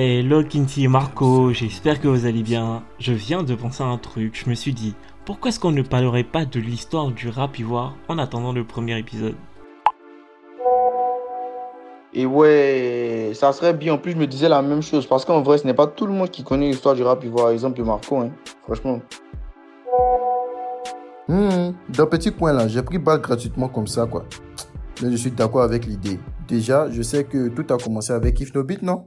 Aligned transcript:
Hello 0.00 0.44
Kinty 0.44 0.84
et 0.84 0.88
Marco, 0.88 1.52
j'espère 1.52 2.00
que 2.00 2.06
vous 2.06 2.24
allez 2.24 2.44
bien. 2.44 2.84
Je 3.00 3.12
viens 3.12 3.42
de 3.42 3.56
penser 3.56 3.82
à 3.82 3.86
un 3.86 3.98
truc, 3.98 4.40
je 4.40 4.48
me 4.48 4.54
suis 4.54 4.72
dit, 4.72 4.94
pourquoi 5.24 5.48
est-ce 5.48 5.58
qu'on 5.58 5.72
ne 5.72 5.82
parlerait 5.82 6.22
pas 6.22 6.44
de 6.44 6.60
l'histoire 6.60 7.10
du 7.10 7.28
rap 7.28 7.58
ivoire 7.58 7.96
en 8.06 8.16
attendant 8.18 8.52
le 8.52 8.62
premier 8.62 8.96
épisode? 8.96 9.34
Et 12.14 12.26
ouais, 12.26 13.32
ça 13.34 13.52
serait 13.52 13.74
bien. 13.74 13.94
En 13.94 13.98
plus, 13.98 14.12
je 14.12 14.18
me 14.18 14.28
disais 14.28 14.48
la 14.48 14.62
même 14.62 14.82
chose. 14.82 15.04
Parce 15.04 15.24
qu'en 15.24 15.42
vrai, 15.42 15.58
ce 15.58 15.66
n'est 15.66 15.74
pas 15.74 15.88
tout 15.88 16.06
le 16.06 16.12
monde 16.12 16.30
qui 16.30 16.44
connaît 16.44 16.68
l'histoire 16.68 16.94
du 16.94 17.02
rap 17.02 17.24
ivoire. 17.24 17.50
Exemple, 17.50 17.82
Marco, 17.82 18.18
hein. 18.18 18.30
franchement. 18.62 19.00
Mmh, 21.26 21.72
dans 21.88 22.06
petit 22.06 22.30
coin 22.30 22.52
là, 22.52 22.68
j'ai 22.68 22.82
pris 22.82 22.98
balle 22.98 23.20
gratuitement 23.20 23.66
comme 23.66 23.88
ça, 23.88 24.06
quoi. 24.06 24.24
Mais 25.02 25.10
je 25.10 25.16
suis 25.16 25.32
d'accord 25.32 25.62
avec 25.62 25.86
l'idée. 25.86 26.20
Déjà, 26.46 26.88
je 26.88 27.02
sais 27.02 27.24
que 27.24 27.48
tout 27.48 27.74
a 27.74 27.78
commencé 27.78 28.12
avec 28.12 28.38
If 28.38 28.54
No 28.54 28.62
Beat, 28.62 28.82
non? 28.82 29.04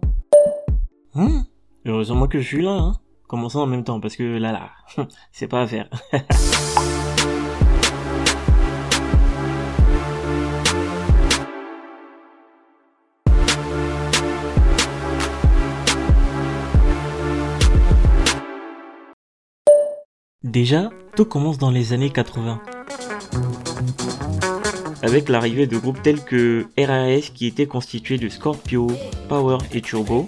Hum 1.13 1.43
Heureusement 1.85 2.27
que 2.27 2.39
je 2.39 2.47
suis 2.47 2.61
là, 2.61 2.71
hein. 2.71 2.93
Commençons 3.27 3.59
en 3.59 3.65
même 3.65 3.83
temps, 3.83 3.99
parce 3.99 4.15
que 4.15 4.23
là, 4.23 4.51
là, 4.51 4.69
c'est 5.31 5.47
pas 5.47 5.61
à 5.61 5.67
faire. 5.67 5.89
Déjà, 20.43 20.89
tout 21.15 21.25
commence 21.25 21.57
dans 21.57 21.71
les 21.71 21.93
années 21.93 22.09
80. 22.09 22.61
Avec 25.01 25.29
l'arrivée 25.29 25.67
de 25.67 25.77
groupes 25.77 26.01
tels 26.01 26.23
que 26.23 26.67
RAS 26.77 27.31
qui 27.33 27.47
était 27.47 27.67
constitué 27.67 28.17
de 28.17 28.29
Scorpio, 28.29 28.87
Power 29.29 29.57
et 29.71 29.81
Turbo, 29.81 30.27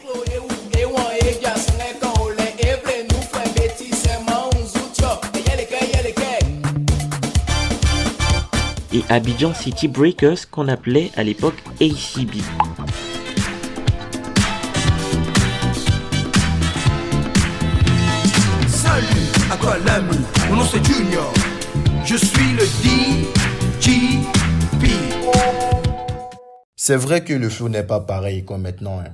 et 8.94 9.04
Abidjan 9.10 9.54
City 9.54 9.88
Breakers 9.88 10.50
qu'on 10.52 10.68
appelait 10.68 11.12
à 11.16 11.24
l'époque 11.24 11.56
ACB. 11.82 12.36
Salut, 18.68 19.06
à 19.52 19.58
toi 19.58 19.78
l'ami, 19.86 20.18
mon 20.50 20.58
nom 20.58 20.66
c'est 20.66 20.86
Junior. 20.86 21.34
Je 22.06 22.16
suis 22.16 22.54
le 22.54 22.66
DGP. 23.82 24.90
C'est 26.76 26.98
vrai 26.98 27.24
que 27.24 27.34
le 27.34 27.50
flow 27.50 27.70
n'est 27.70 27.84
pas 27.84 28.02
pareil 28.02 28.46
comme 28.46 28.62
maintenant, 28.62 29.00
hein. 29.00 29.12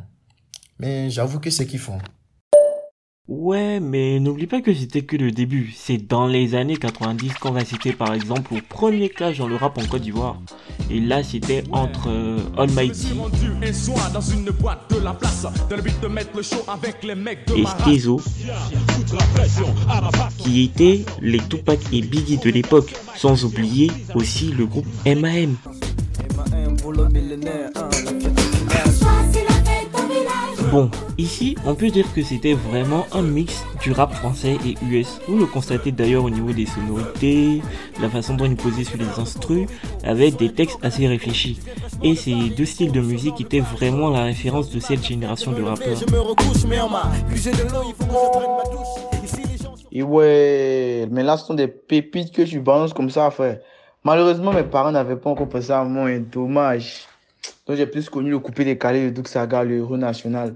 mais 0.80 1.10
j'avoue 1.10 1.40
que 1.40 1.50
c'est 1.50 1.68
kiffant. 1.68 2.00
Ouais, 3.28 3.80
mais 3.80 4.20
n'oublie 4.20 4.48
pas 4.48 4.59
que 4.62 4.73
c'était 4.73 5.03
que 5.03 5.16
le 5.16 5.31
début. 5.31 5.72
C'est 5.75 5.98
dans 5.98 6.25
les 6.25 6.56
années 6.56 6.78
90 6.78 7.34
qu'on 7.36 7.52
va 7.52 7.64
citer 7.64 7.94
par 7.94 8.11
exemple 8.14 8.56
au 8.56 8.58
premier 8.67 9.09
clash 9.09 9.38
dans 9.38 9.48
le 9.48 9.56
rap 9.56 9.78
en 9.78 9.86
Côte 9.86 10.02
d'Ivoire. 10.02 10.42
Et 10.89 11.00
là, 11.00 11.22
c'était 11.22 11.64
entre 11.72 12.09
euh, 12.09 12.39
Almighty 12.58 13.09
et 17.56 17.66
Stezo, 17.84 18.20
qui 20.39 20.64
étaient 20.64 21.06
les 21.22 21.38
Tupac 21.39 21.80
et 21.94 22.02
Biggie 22.02 22.38
de 22.38 22.50
l'époque, 22.50 22.95
sans 23.16 23.45
oublier 23.45 23.92
aussi 24.16 24.45
le 24.52 24.66
groupe 24.66 24.88
MAM. 25.06 25.56
Bon, 30.72 30.92
ici, 31.17 31.56
on 31.66 31.73
peut 31.73 31.89
dire 31.89 32.06
que 32.14 32.22
c'était 32.22 32.53
vraiment 32.53 33.08
un 33.12 33.23
mix 33.23 33.66
du 33.81 33.92
rap 33.92 34.14
français 34.14 34.56
et 34.66 34.76
US. 34.86 35.20
Vous 35.28 35.38
le 35.38 35.48
constatez 35.48 35.92
d'ailleurs 35.92 36.23
au 36.23 36.30
niveau 36.30 36.52
des 36.52 36.67
sonorités, 36.67 37.64
la 37.99 38.08
façon 38.08 38.36
dont 38.36 38.45
il 38.45 38.55
posait 38.55 38.83
sur 38.83 38.99
les 38.99 39.20
instrus, 39.20 39.67
avec 40.04 40.36
des 40.36 40.54
textes 40.54 40.77
assez 40.83 41.08
réfléchis. 41.08 41.60
Et 42.04 42.16
ces 42.16 42.36
deux 42.55 42.66
styles 42.66 42.92
de 42.92 43.02
musique 43.02 43.42
étaient 43.42 43.61
vraiment 43.61 44.11
la 44.11 44.23
référence 44.23 44.70
de 44.70 44.80
cette 44.80 45.04
génération 45.04 45.54
de 45.54 45.64
rappeurs. 45.64 45.98
Et 49.92 50.04
ouais, 50.04 51.08
mais 51.10 51.23
là, 51.23 51.38
ce 51.38 51.48
sont 51.48 51.55
des 51.55 51.67
pépites 51.67 52.32
que 52.32 52.44
tu 52.44 52.60
balances 52.60 52.94
comme 52.94 53.10
ça, 53.10 53.32
frère. 53.32 53.58
Malheureusement, 54.04 54.54
mes 54.54 54.64
parents 54.64 54.92
n'avaient 54.92 55.15
pas 55.15 55.32
encore 55.32 55.49
pensé 55.49 55.71
à 55.71 55.83
moi, 55.83 56.10
un 56.10 56.20
dommage. 56.20 57.08
Donc 57.67 57.77
j'ai 57.77 57.88
plus 57.88 58.10
connu 58.10 58.30
le 58.30 58.39
coupé 58.39 58.66
décalé 58.66 59.05
de 59.05 59.10
Doug 59.11 59.27
Saga, 59.27 59.64
le 59.64 59.77
héros 59.77 59.98
national. 59.98 60.55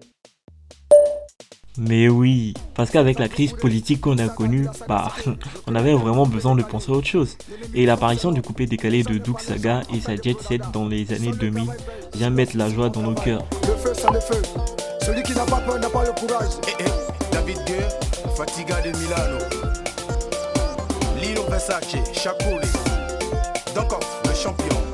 Mais 1.77 2.07
oui, 2.07 2.53
parce 2.75 2.91
qu'avec 2.91 3.17
la 3.17 3.27
crise 3.27 3.53
politique 3.53 4.01
qu'on 4.01 4.19
a 4.19 4.29
connue, 4.29 4.67
bah, 4.87 5.11
on 5.67 5.73
avait 5.73 5.95
vraiment 5.95 6.27
besoin 6.27 6.55
de 6.55 6.61
penser 6.61 6.91
à 6.91 6.95
autre 6.95 7.07
chose. 7.07 7.35
Et 7.73 7.87
l'apparition 7.87 8.31
du 8.31 8.43
coupé 8.43 8.67
décalé 8.67 9.01
de 9.01 9.17
Doug 9.17 9.39
Saga 9.39 9.81
et 9.91 9.99
sa 9.99 10.15
jet 10.15 10.39
set 10.39 10.61
dans 10.71 10.87
les 10.87 11.11
années 11.11 11.31
2000 11.31 11.63
vient 12.13 12.29
mettre 12.29 12.57
la 12.57 12.69
joie 12.69 12.89
dans 12.89 13.01
nos 13.01 13.15
cœurs. 13.15 13.43
Le 13.67 13.75
feu, 13.75 13.93
ça 13.95 14.11
le 14.11 14.19
feu. 14.19 14.41
Celui 15.01 15.23
qui 15.23 15.33
n'a 15.33 15.45
pas 15.45 15.61
peur 15.61 15.79
n'a 15.79 15.89
pas 15.89 16.03
le 16.05 16.11
courage. 16.11 16.51
Eh, 16.67 16.83
eh, 16.83 17.33
David 17.33 17.57
Guerre, 17.65 17.89
Fatiga 18.35 18.79
de 18.81 18.89
Milano. 18.97 19.39
Lilo 21.19 21.43
Versace, 21.49 21.97
Chapouli. 22.13 22.67
Dankoff, 23.73 24.21
le 24.25 24.35
champion. 24.35 24.92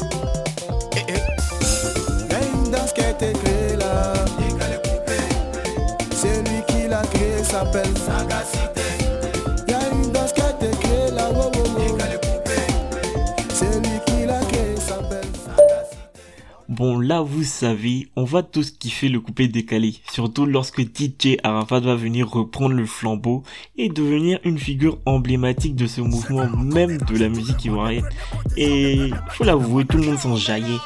Bon 16.69 16.97
là 16.97 17.21
vous 17.21 17.43
savez, 17.43 18.07
on 18.15 18.23
va 18.23 18.41
tous 18.41 18.71
kiffer 18.71 19.09
le 19.09 19.19
coupé 19.19 19.49
décalé, 19.49 19.95
surtout 20.09 20.45
lorsque 20.45 20.79
DJ 20.79 21.35
Arafat 21.43 21.81
va 21.81 21.95
venir 21.95 22.29
reprendre 22.29 22.75
le 22.75 22.85
flambeau 22.85 23.43
et 23.75 23.89
devenir 23.89 24.39
une 24.45 24.57
figure 24.57 24.97
emblématique 25.05 25.75
de 25.75 25.87
ce 25.87 25.99
mouvement 25.99 26.47
même 26.47 26.97
de 26.99 27.17
la 27.17 27.27
musique 27.27 27.65
ivoirienne. 27.65 28.07
Et 28.55 29.09
faut 29.31 29.43
l'avouer, 29.43 29.83
tout 29.83 29.97
le 29.97 30.05
monde 30.05 30.19
s'en 30.19 30.37
jaillait. 30.37 30.77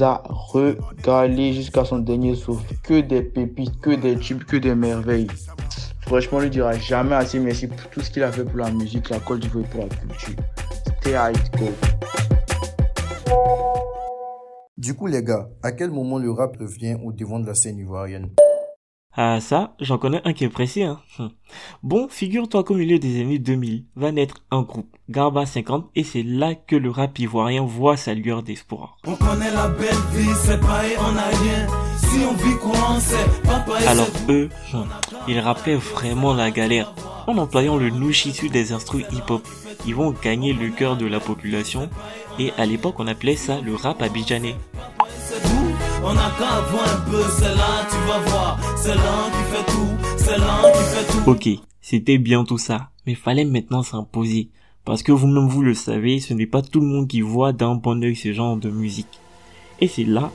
Nous 0.00 0.06
a 0.06 0.22
regalé 0.30 1.52
jusqu'à 1.52 1.84
son 1.84 1.98
dernier 1.98 2.34
souffle. 2.34 2.74
Que 2.82 3.02
des 3.02 3.20
pépites, 3.20 3.78
que 3.82 3.90
des 3.90 4.16
tubes, 4.16 4.44
que 4.44 4.56
des 4.56 4.74
merveilles. 4.74 5.26
Franchement, 6.06 6.38
on 6.38 6.40
lui 6.40 6.48
dira 6.48 6.72
jamais 6.72 7.16
assez 7.16 7.38
merci 7.38 7.66
pour 7.66 7.90
tout 7.90 8.00
ce 8.00 8.10
qu'il 8.10 8.22
a 8.22 8.32
fait 8.32 8.44
pour 8.44 8.56
la 8.56 8.70
musique, 8.70 9.10
la 9.10 9.18
Côte 9.18 9.40
d'Ivoire 9.40 9.66
pour 9.66 9.80
la 9.82 9.88
culture. 9.88 10.36
C'était 10.86 11.12
go. 11.58 11.66
Du 14.78 14.94
coup, 14.94 15.06
les 15.06 15.22
gars, 15.22 15.50
à 15.62 15.72
quel 15.72 15.90
moment 15.90 16.18
le 16.18 16.30
rap 16.30 16.56
revient 16.58 16.96
au 17.04 17.12
devant 17.12 17.38
de 17.38 17.46
la 17.46 17.54
scène 17.54 17.76
ivoirienne? 17.76 18.30
Ah 19.22 19.38
ça, 19.38 19.74
j'en 19.80 19.98
connais 19.98 20.22
un 20.24 20.32
qui 20.32 20.44
est 20.44 20.48
précis. 20.48 20.82
Hein. 20.82 20.98
Hum. 21.18 21.28
Bon, 21.82 22.08
figure-toi 22.08 22.64
qu'au 22.64 22.72
milieu 22.72 22.98
des 22.98 23.20
années 23.20 23.38
2000 23.38 23.84
va 23.94 24.12
naître 24.12 24.36
un 24.50 24.62
groupe, 24.62 24.96
Garba 25.10 25.44
50, 25.44 25.90
et 25.94 26.04
c'est 26.04 26.22
là 26.22 26.54
que 26.54 26.74
le 26.74 26.88
rap 26.88 27.18
ivoirien 27.18 27.62
voit 27.62 27.98
sa 27.98 28.14
lueur 28.14 28.42
d'espoir. 28.42 28.96
On 29.06 29.16
connaît 29.16 29.50
la 29.50 29.68
belle 29.68 29.90
vie, 30.14 30.30
c'est 30.36 30.58
pareil, 30.58 30.96
on 30.98 31.14
a 31.18 31.26
rien. 31.38 31.66
Si 31.98 32.20
on 32.24 32.32
vit. 32.32 32.56
Pas 33.44 33.60
pareil, 33.60 33.86
Alors 33.88 34.08
eux, 34.30 34.48
hum, 34.72 34.86
ils 35.28 35.38
rappaient 35.38 35.76
vraiment 35.76 36.32
la 36.32 36.50
galère. 36.50 36.94
En 37.26 37.36
employant 37.36 37.76
le 37.76 37.90
nouche 37.90 38.24
issu 38.24 38.48
des 38.48 38.72
instrus 38.72 39.04
hip-hop, 39.12 39.46
ils 39.86 39.94
vont 39.94 40.12
gagner 40.12 40.54
le 40.54 40.70
cœur 40.70 40.96
de 40.96 41.04
la 41.04 41.20
population. 41.20 41.90
Et 42.38 42.52
à 42.56 42.64
l'époque, 42.64 42.94
on 42.98 43.06
appelait 43.06 43.36
ça 43.36 43.60
le 43.60 43.74
rap 43.74 44.00
abidjanais. 44.00 44.56
On 46.02 46.16
a 46.16 46.30
c'est 47.30 47.54
là, 47.54 47.86
tu 47.90 47.96
vas 48.08 48.18
voir. 48.30 48.58
C'est 48.76 48.94
là 48.94 49.30
fait 49.50 49.72
tout, 49.72 49.88
c'est 50.16 50.38
là 50.38 50.62
fait 50.72 51.12
tout. 51.12 51.30
Ok, 51.30 51.48
c'était 51.80 52.18
bien 52.18 52.44
tout 52.44 52.58
ça, 52.58 52.88
mais 53.06 53.14
fallait 53.14 53.44
maintenant 53.44 53.82
s'imposer. 53.82 54.48
Parce 54.84 55.02
que 55.02 55.12
vous-même 55.12 55.48
vous 55.48 55.62
le 55.62 55.74
savez, 55.74 56.20
ce 56.20 56.32
n'est 56.32 56.46
pas 56.46 56.62
tout 56.62 56.80
le 56.80 56.86
monde 56.86 57.06
qui 57.06 57.20
voit 57.20 57.52
d'un 57.52 57.74
bon 57.74 58.02
oeil 58.02 58.16
ce 58.16 58.32
genre 58.32 58.56
de 58.56 58.70
musique. 58.70 59.20
Et 59.80 59.88
c'est 59.88 60.04
là, 60.04 60.30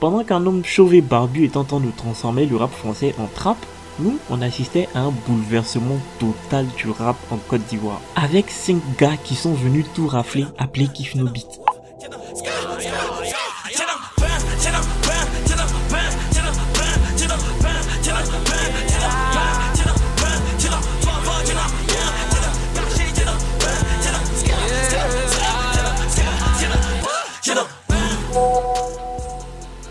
pendant 0.00 0.24
qu'un 0.24 0.44
homme 0.46 0.64
chauvé 0.64 1.02
barbu 1.02 1.44
est 1.44 1.56
en 1.56 1.64
train 1.64 1.80
de 1.80 1.90
transformer 1.96 2.46
le 2.46 2.56
rap 2.56 2.72
français 2.72 3.14
en 3.18 3.26
trap, 3.26 3.58
nous, 3.98 4.18
on 4.30 4.40
assistait 4.40 4.88
à 4.94 5.00
un 5.00 5.12
bouleversement 5.28 5.98
total 6.18 6.66
du 6.76 6.88
rap 6.88 7.16
en 7.30 7.36
Côte 7.36 7.66
d'Ivoire. 7.68 8.00
Avec 8.16 8.50
cinq 8.50 8.80
gars 8.98 9.18
qui 9.22 9.34
sont 9.34 9.52
venus 9.52 9.84
tout 9.94 10.06
rafler, 10.06 10.46
appelés 10.58 10.88
Kiff 10.88 11.14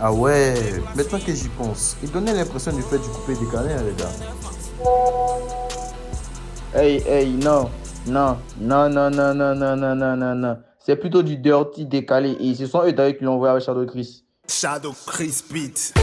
Ah 0.03 0.11
ouais, 0.11 0.55
maintenant 0.95 1.19
que 1.19 1.31
j'y 1.31 1.47
pense, 1.49 1.95
il 2.01 2.09
donnait 2.09 2.33
l'impression 2.33 2.71
du 2.73 2.81
fait 2.81 2.97
du 2.97 3.07
coupé 3.09 3.35
décalé, 3.35 3.71
hein, 3.71 3.83
les 3.87 3.93
gars. 3.93 4.09
Hey, 6.73 7.03
hey, 7.07 7.29
non, 7.33 7.69
non, 8.07 8.37
non, 8.59 8.89
non, 8.89 9.11
non, 9.11 9.35
non, 9.35 9.53
non, 9.53 9.75
non, 9.75 9.95
non, 9.95 10.17
non, 10.17 10.33
non. 10.33 10.57
C'est 10.79 10.95
plutôt 10.95 11.21
du 11.21 11.37
dirty 11.37 11.85
décalé. 11.85 12.35
Et 12.39 12.55
ce 12.55 12.65
sont 12.65 12.81
eux 12.83 12.93
d'ailleurs 12.93 13.15
qui 13.15 13.25
l'ont 13.25 13.33
envoyé 13.33 13.51
avec 13.51 13.63
Shadow 13.63 13.85
Chris. 13.85 14.23
Shadow 14.47 14.91
Chris 15.05 15.43
Beat. 15.51 15.93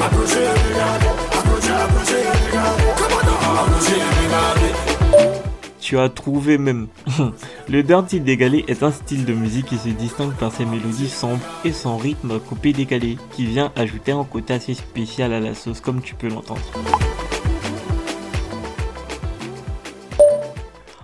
Approchez, 0.00 0.46
regardez. 0.68 1.06
Approchez, 1.36 1.72
approchez, 1.72 2.22
regardez. 2.46 2.84
Comment 2.96 3.60
Approchez, 3.60 4.00
regardez. 4.24 4.89
Tu 5.90 5.98
as 5.98 6.08
trouvé 6.08 6.56
même. 6.56 6.86
le 7.68 7.82
dirty 7.82 8.20
décalé 8.20 8.64
est 8.68 8.84
un 8.84 8.92
style 8.92 9.24
de 9.24 9.32
musique 9.34 9.66
qui 9.66 9.76
se 9.76 9.88
distingue 9.88 10.34
par 10.34 10.52
ses 10.52 10.64
mélodies 10.64 11.08
sombres 11.08 11.42
et 11.64 11.72
son 11.72 11.96
rythme 11.96 12.38
coupé 12.38 12.72
décalé, 12.72 13.18
qui 13.32 13.44
vient 13.44 13.72
ajouter 13.74 14.12
un 14.12 14.22
côté 14.22 14.54
assez 14.54 14.74
spécial 14.74 15.32
à 15.32 15.40
la 15.40 15.52
sauce, 15.52 15.80
comme 15.80 16.00
tu 16.00 16.14
peux 16.14 16.28
l'entendre. 16.28 16.60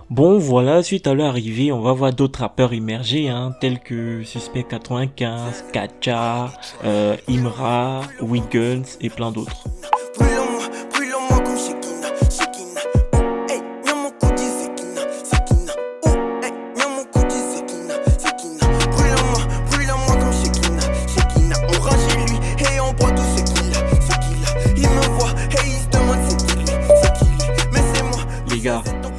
Bon 0.09 0.37
voilà, 0.37 0.81
suite 0.83 1.05
à 1.05 1.13
leur 1.13 1.27
arrivée, 1.27 1.73
on 1.73 1.81
va 1.81 1.91
voir 1.91 2.13
d'autres 2.13 2.39
rappeurs 2.39 2.73
immergés, 2.73 3.27
hein, 3.27 3.53
tels 3.59 3.79
que 3.79 4.23
Suspect 4.23 4.63
95, 4.63 5.65
Kacha, 5.73 6.53
euh, 6.85 7.17
Imra, 7.27 8.03
Wiggles 8.21 8.85
et 9.01 9.09
plein 9.09 9.33
d'autres. 9.33 9.65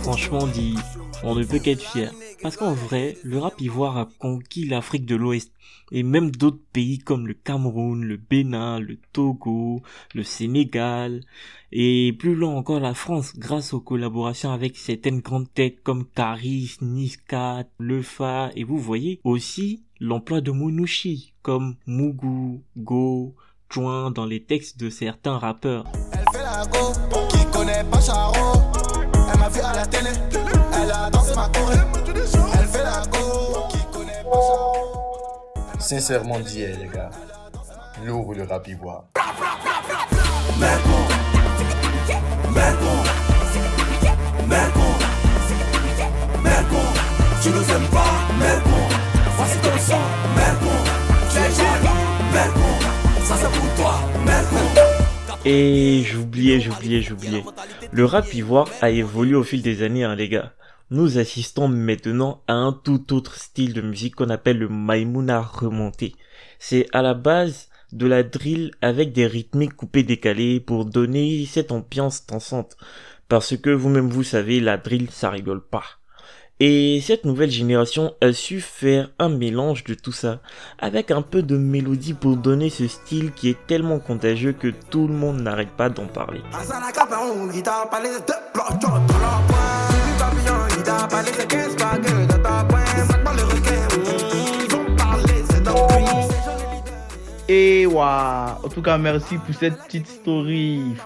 Franchement 0.09 0.47
dit, 0.47 0.75
on 1.23 1.35
ne 1.35 1.45
peut 1.45 1.59
qu'être 1.59 1.83
fier. 1.83 2.11
Parce 2.41 2.57
qu'en 2.57 2.73
vrai, 2.73 3.19
le 3.25 3.39
rap 3.41 3.61
ivoire 3.61 3.99
a 3.99 4.09
conquis 4.19 4.65
l'Afrique 4.65 5.05
de 5.05 5.15
l'Ouest 5.15 5.53
et 5.93 6.03
même 6.03 6.31
d'autres 6.31 6.63
pays 6.73 6.99
comme 6.99 7.27
le 7.27 7.35
Cameroun, 7.35 8.03
le 8.03 8.17
Bénin, 8.17 8.79
le 8.81 8.97
Togo, 9.13 9.83
le 10.15 10.23
Sénégal 10.23 11.21
et 11.73 12.15
plus 12.19 12.35
loin 12.35 12.55
encore 12.55 12.81
la 12.81 12.95
France 12.95 13.37
grâce 13.37 13.75
aux 13.75 13.81
collaborations 13.81 14.51
avec 14.51 14.79
certaines 14.79 15.21
grandes 15.21 15.53
têtes 15.53 15.83
comme 15.83 16.07
Caris, 16.07 16.79
Niska, 16.81 17.65
Lefa 17.79 18.51
et 18.57 18.65
vous 18.65 18.79
voyez 18.79 19.21
aussi 19.25 19.83
l'emploi 20.01 20.41
de 20.41 20.53
Monouchi 20.53 21.35
comme 21.43 21.77
Mougou, 21.87 22.63
Go, 22.79 23.35
Chouin 23.71 24.11
dans 24.11 24.25
les 24.25 24.43
textes 24.43 24.81
de 24.81 24.89
certains 24.89 25.37
rappeurs. 25.37 25.85
Elle 26.13 26.25
fait 26.33 26.43
la 26.43 26.65
go, 26.65 27.27
qui 27.29 27.45
connaît 27.53 27.85
pas. 27.91 27.99
Elle 29.31 29.39
m'a 29.39 29.49
vu 29.49 29.61
à 29.61 29.73
la 29.75 29.87
télé, 29.87 30.11
elle 30.83 30.91
a 30.91 31.11
dansé 31.11 31.35
ma 31.35 31.49
choré. 31.49 31.77
Elle 32.55 32.67
fait 32.67 32.85
la 32.85 33.03
go, 33.11 33.67
qui 33.69 33.79
connaît 33.93 34.25
pas 34.25 34.41
Charo. 34.41 35.79
Sincèrement 35.79 36.41
dit, 36.41 36.63
eh, 36.63 36.77
les 36.77 36.89
gars, 36.89 37.11
lourd 38.05 38.35
le 38.35 38.45
rap 38.45 38.67
ivoire. 38.69 39.05
Et 55.51 56.03
j'oubliais, 56.03 56.61
j'oubliais, 56.61 57.01
j'oubliais. 57.01 57.43
Le 57.91 58.05
rap 58.05 58.35
ivoire 58.35 58.69
a 58.83 58.91
évolué 58.91 59.35
au 59.35 59.43
fil 59.43 59.63
des 59.63 59.83
années, 59.83 60.05
hein, 60.05 60.15
les 60.15 60.29
gars. 60.29 60.53
Nous 60.91 61.17
assistons 61.17 61.69
maintenant 61.69 62.43
à 62.49 62.53
un 62.53 62.75
tout 62.75 63.15
autre 63.15 63.35
style 63.37 63.73
de 63.73 63.81
musique 63.81 64.17
qu'on 64.17 64.29
appelle 64.29 64.59
le 64.59 64.69
Maïmouna 64.69 65.41
remonté. 65.41 66.15
C'est 66.59 66.87
à 66.93 67.01
la 67.01 67.15
base 67.15 67.71
de 67.93 68.07
la 68.07 68.25
drill 68.25 68.73
avec 68.83 69.15
des 69.15 69.27
rythmiques 69.27 69.73
coupées 69.73 70.03
décalées 70.03 70.61
pour 70.61 70.85
donner 70.85 71.47
cette 71.47 71.73
ambiance 71.73 72.27
dansante. 72.27 72.77
Parce 73.31 73.57
que 73.57 73.71
vous-même 73.71 74.11
vous 74.11 74.25
savez, 74.25 74.61
la 74.61 74.77
drill 74.77 75.09
ça 75.11 75.31
rigole 75.31 75.67
pas. 75.67 75.98
Et 76.61 77.01
cette 77.07 77.25
nouvelle 77.25 77.53
génération 77.53 78.15
a 78.21 78.33
su 78.33 78.61
faire 78.61 79.11
un 79.21 79.29
mélange 79.29 79.85
de 79.85 79.95
tout 79.95 80.11
ça, 80.11 80.41
avec 80.81 81.13
un 81.13 81.23
peu 81.23 81.41
de 81.45 81.57
mélodie 81.57 82.15
pour 82.15 82.37
donner 82.37 82.69
ce 82.69 82.89
style 82.89 83.31
qui 83.31 83.51
est 83.51 83.67
tellement 83.69 84.01
contagieux 84.01 84.53
que 84.53 84.73
tout 84.91 85.07
le 85.07 85.15
monde 85.15 85.41
n'arrête 85.41 85.71
pas 85.71 85.89
d'en 85.89 86.07
parler. 86.07 86.41
Et 97.49 97.87
waouh, 97.87 98.65
en 98.65 98.69
tout 98.69 98.83
cas 98.83 98.99
merci 98.99 99.39
pour 99.39 99.55
cette 99.55 99.79
petite 99.85 100.09
story. 100.09 100.97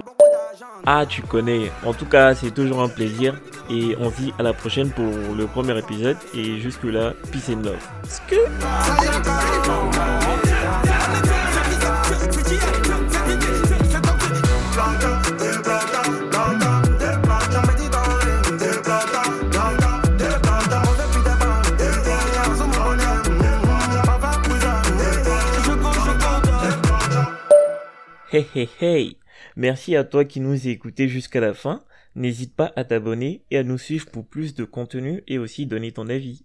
Ah, 0.85 1.07
tu 1.07 1.23
connais. 1.23 1.71
En 1.85 1.95
tout 1.95 2.07
cas, 2.07 2.35
c'est 2.35 2.51
toujours 2.51 2.83
un 2.83 2.89
plaisir. 2.89 3.35
Et 3.71 3.97
on 4.01 4.11
se 4.11 4.17
dit 4.17 4.35
à 4.39 4.43
la 4.43 4.53
prochaine 4.53 4.91
pour 4.91 5.05
le 5.37 5.47
premier 5.47 5.79
épisode. 5.79 6.17
Et 6.35 6.59
jusque-là, 6.59 7.15
peace 7.31 7.51
and 7.51 7.63
love. 7.63 7.79
Hey 28.33 28.49
hey 28.55 28.69
hey 28.81 29.22
Merci 29.57 29.97
à 29.97 30.05
toi 30.05 30.25
qui 30.25 30.41
nous 30.41 30.67
a 30.67 30.71
écoutés 30.71 31.09
jusqu'à 31.09 31.41
la 31.41 31.55
fin. 31.55 31.85
N'hésite 32.15 32.55
pas 32.55 32.73
à 32.77 32.85
t'abonner 32.85 33.45
et 33.51 33.59
à 33.59 33.63
nous 33.63 33.79
suivre 33.79 34.07
pour 34.11 34.27
plus 34.27 34.55
de 34.55 34.65
contenu 34.65 35.23
et 35.27 35.39
aussi 35.39 35.67
donner 35.67 35.93
ton 35.93 36.09
avis. 36.09 36.45